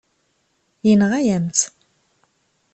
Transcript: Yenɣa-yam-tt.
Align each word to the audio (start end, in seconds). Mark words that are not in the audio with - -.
Yenɣa-yam-tt. 0.87 1.61